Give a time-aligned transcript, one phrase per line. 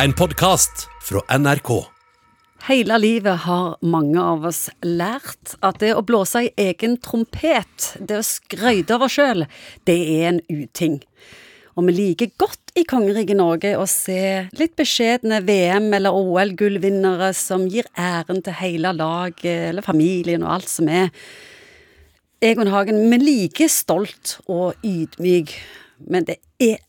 [0.00, 1.84] En podkast fra NRK.
[2.64, 8.16] Hele livet har mange av oss lært at det å blåse i egen trompet, det
[8.16, 9.44] å skryte av oss sjøl,
[9.84, 10.96] det er en uting.
[11.76, 17.66] Og vi liker godt i kongeriket Norge å se litt beskjedne VM- eller OL-gullvinnere som
[17.68, 21.12] gir æren til hele laget eller familien og alt som er.
[22.40, 25.52] Egon Hagen, vi liker stolt og ydmyk,
[26.08, 26.80] men det er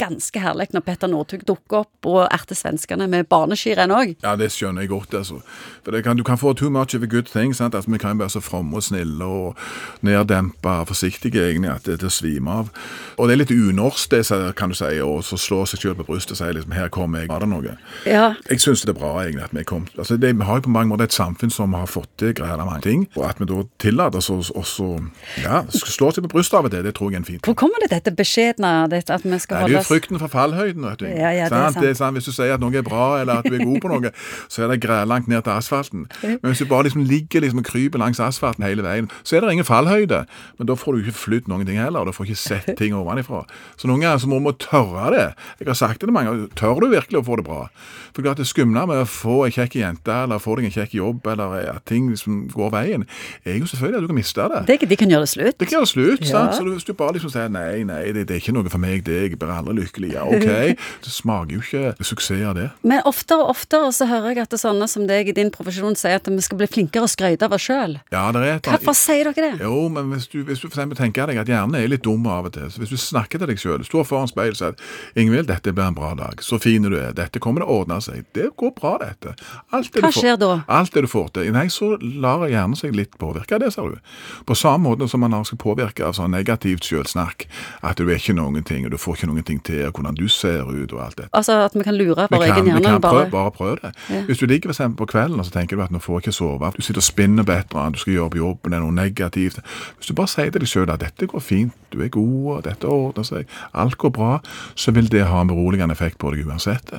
[0.00, 4.14] ganske herlig når Petter Northug dukker opp og erter svenskene med barneskirenn òg.
[4.24, 5.14] Ja, det skjønner jeg godt.
[5.14, 5.40] altså.
[5.84, 7.54] For kan, Du kan få too much of a good thing.
[7.54, 7.74] sant?
[7.74, 9.56] Altså, Vi kan være så fromme og snille og
[10.02, 12.70] neddempa forsiktige egentlig at det, det svimer av.
[13.18, 16.06] Og det er litt unorsk, det kan du si, og så slå seg selv på
[16.08, 17.76] brystet og si liksom, 'her kommer jeg', var det noe?
[18.06, 18.34] Ja.
[18.50, 19.86] Jeg syns det er bra egentlig at vi kom.
[19.98, 22.56] Altså, det, Vi har jo på mange måter et samfunn som har fått til greier
[22.56, 23.08] mange ting.
[23.16, 25.10] Og at vi da tillater oss å også,
[25.42, 27.44] ja, slå seg på brystet av og til, det tror jeg er en fin ting.
[27.44, 30.86] Hvor kommer det dette beskjedne, at vi skal holde oss frykten for fallhøyden.
[30.88, 31.06] vet du.
[31.10, 31.80] Ja, ja, det er sant.
[31.82, 32.16] Det er sant.
[32.18, 34.12] Hvis du sier at noe er bra, eller at du er god på noe,
[34.48, 36.06] så er det langt ned til asfalten.
[36.22, 39.44] Men hvis du bare liksom ligger liksom og kryper langs asfalten hele veien, så er
[39.44, 40.24] det ingen fallhøyde.
[40.58, 42.94] Men da får du ikke flytt noen ting heller, og du får ikke sett ting
[42.96, 43.44] ovenifra.
[43.76, 45.26] Så noen ganger så må vi tørre det.
[45.60, 46.48] Jeg har sagt det til mange ganger.
[46.58, 47.66] Tør du virkelig å få det bra?
[48.14, 51.26] For det skumle med å få ei kjekk jente, eller få deg en kjekk jobb,
[51.30, 53.04] eller at ting liksom går veien,
[53.44, 54.62] er jo selvfølgelig at du kan miste det.
[54.70, 55.58] det, De kan gjøre det slutt.
[55.60, 56.30] Det kan gjøre slutt, Ja.
[56.32, 56.54] sant?
[56.58, 59.04] så hvis du bare liksom sier nei, nei, det, det er ikke noe for meg,
[59.06, 60.12] det, jeg blir aldri lykkelig.
[60.14, 62.68] Ja, ok, det smaker jo ikke suksess av det.
[62.86, 65.50] Men oftere og oftere så hører jeg at det er sånne som deg i din
[65.54, 67.98] profesjon sier at vi skal bli flinkere og skryte av oss sjøl.
[68.12, 69.64] Ja, Hvorfor sier dere det?
[69.64, 72.48] Jo, men hvis du, hvis du for tenker deg at hjernen er litt dum av
[72.50, 75.48] og til, så hvis du snakker til deg selv, står foran speilet og sier Ingvild,
[75.50, 78.24] dette blir en bra dag, så fin du er, dette kommer til å ordne seg,
[78.36, 79.34] det går bra dette.
[79.36, 80.50] Det Hva du får- skjer da?
[80.68, 81.50] Alt det du får til.
[81.54, 83.98] Nei, så lar hjernen seg litt påvirke av det, ser du.
[84.46, 87.46] På samme måte som man skal påvirke av sånn negativt sjølsnakk.
[87.82, 90.14] at du er ikke noen ting, og du får ikke noen ting til, og hvordan
[90.18, 91.30] du ser ut og alt dette.
[91.36, 92.78] Altså at vi kan lure vår egen hjerne?
[92.78, 93.92] vi kan prøve, bare prøve det.
[94.10, 94.22] Ja.
[94.28, 96.26] Hvis du ligger for eksempel på kvelden og så tenker du at nå får jeg
[96.26, 98.72] ikke sove, du sitter og spinner på et eller annet, du skal gjøre på jobben,
[98.72, 99.60] det er noe negativt.
[99.98, 102.64] Hvis du bare sier til deg selv at dette går fint, du er god, og
[102.64, 104.32] dette ordner seg, alt går bra,
[104.74, 106.92] så vil det ha en beroligende effekt på deg uansett.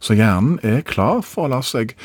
[0.00, 1.96] Så hjernen er klar for å la seg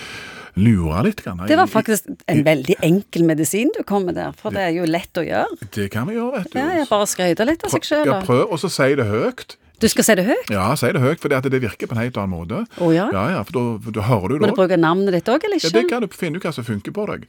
[0.55, 1.21] lure litt.
[1.23, 1.43] Grann.
[1.47, 4.87] Det var faktisk en veldig enkel medisin du kom med der, for det er jo
[4.87, 5.59] lett å gjøre.
[5.75, 6.59] Det kan vi gjøre, vet du.
[6.59, 8.07] Ja, jeg bare skryte litt av seg sjøl.
[8.07, 9.57] Ja, prøv, og så si det høyt.
[9.81, 10.51] Du skal si det høyt?
[10.53, 12.61] Ja, si det høyt, for det, virker på en helt annen måte.
[12.81, 13.07] Å ja?
[13.13, 15.71] Ja, ja, for da, da hører du Må du bruke navnet ditt òg, eller ikke?
[15.71, 15.75] Ja.
[15.75, 17.27] Det kan du finne ut hva som funker på deg.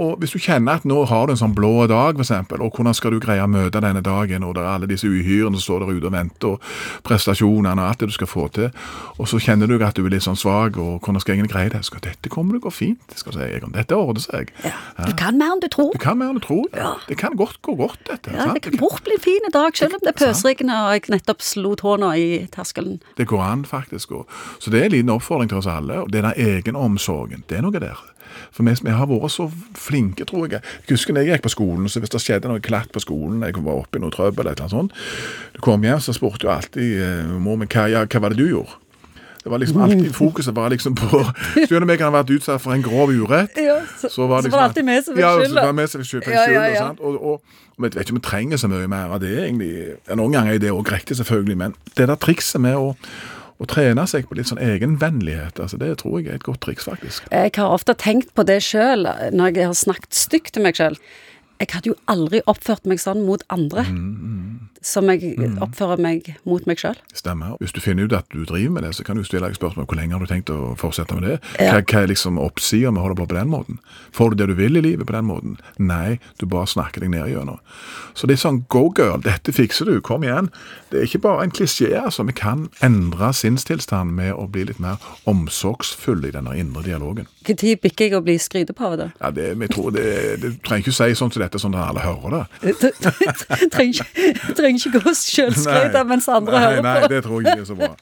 [0.00, 2.96] Og Hvis du kjenner at nå har du en sånn blå dag, eksempel, og hvordan
[2.96, 5.84] skal du greie å møte denne dagen, og det er alle disse uhyrene som står
[5.84, 8.70] der ute og venter, og prestasjonene og alt det du skal få til,
[9.18, 11.54] og så kjenner du at du er litt sånn svak, og hvordan skal jeg egentlig
[11.54, 11.82] greie det?
[11.86, 13.72] Skal dette kommer til å gå fint, skal jeg si.
[13.74, 14.50] Dette ordner seg.
[14.64, 14.74] Ja.
[15.04, 15.92] Du kan mer enn du tror.
[15.94, 16.66] Du kan mer enn du tror.
[17.08, 18.32] Det kan godt gå godt, dette.
[18.34, 18.58] Ja, sant?
[18.58, 21.44] det kan fort bli en fin dag, selv om det er pøsregn og jeg nettopp
[21.44, 22.98] slo tåna i terskelen.
[23.18, 24.12] Det går an, faktisk.
[24.12, 24.40] Også.
[24.58, 26.00] så det er en liten oppfordring til oss alle.
[26.02, 28.00] og Den egenomsorgen, det er noe der.
[28.54, 30.62] For vi, vi har vært så flinke, tror jeg.
[30.84, 33.44] Jeg husker når jeg gikk på skolen, så hvis det skjedde noe klatt på skolen,
[33.46, 34.96] jeg var oppe i noe trøbbel eller annet sånt,
[35.54, 38.42] du kom hjem, så spurte jo alltid eh, mor mi hva, ja, hva var det
[38.42, 38.80] du gjorde?
[39.44, 41.20] Det var liksom alltid Fokuset var liksom på
[41.68, 44.52] Selv om jeg hadde vært utsatt for en grov urett, Ja, så- så var det
[44.54, 45.62] alltid vi som fikk skylda.
[46.32, 46.88] Ja, ja, ja.
[47.00, 47.42] Og, og,
[47.76, 49.70] og vi vet ikke om vi trenger så mye mer av det, egentlig.
[50.16, 52.94] Noen ganger er det òg riktig, selvfølgelig, men det der trikset med å,
[53.60, 56.84] å trene seg på litt sånn egenvennlighet, altså det tror jeg er et godt triks,
[56.88, 57.26] faktisk.
[57.32, 59.04] Jeg har ofte tenkt på det sjøl,
[59.34, 60.96] når jeg har snakket stygt til meg sjøl.
[61.64, 63.86] Jeg hadde jo aldri oppført meg sånn mot andre
[64.84, 66.98] som jeg oppfører meg mot meg sjøl.
[67.16, 67.56] Stemmer.
[67.62, 69.88] Hvis du finner ut at du driver med det, så kan du stille deg spørsmål
[69.88, 71.38] hvor lenge har du tenkt å fortsette med det?
[71.56, 71.78] Ja.
[71.78, 73.80] Hva, hva er liksom oppsida med å holde på på den måten?
[74.12, 75.56] Får du det du vil i livet på den måten?
[75.80, 77.62] Nei, du bare snakker deg ned gjennom.
[78.12, 80.50] Så det er sånn go girl, dette fikser du, kom igjen.
[80.92, 82.26] Det er ikke bare en klisjé, altså.
[82.28, 87.30] Vi kan endre sinnstilstanden med å bli litt mer omsorgsfulle i denne indre dialogen.
[87.48, 89.08] Når bikker jeg å bli skrytepave, da?
[89.20, 90.04] Ja, det, vi tror det,
[90.42, 92.74] det, trenger ikke si sånn som dette sånn at alle hører det.
[93.74, 94.08] trenger ikke,
[94.80, 95.16] ikke gå og
[96.08, 97.10] mens andre nei, hører nei, på.
[97.14, 97.92] det tror jeg ikke er så bra.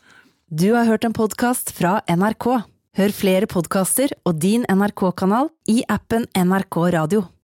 [0.53, 2.49] Du har hørt en podkast fra NRK.
[3.01, 7.23] Hør flere podkaster og din NRK-kanal i appen NRK Radio.